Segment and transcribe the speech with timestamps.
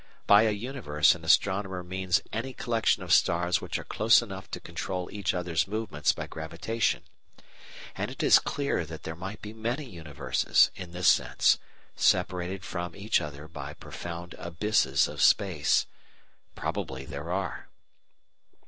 [0.25, 4.59] By a universe an astronomer means any collection of stars which are close enough to
[4.59, 7.03] control each other's movements by gravitation;
[7.95, 11.59] and it is clear that there might be many universes, in this sense,
[11.95, 15.85] separated from each other by profound abysses of space.
[16.55, 17.67] Probably there are.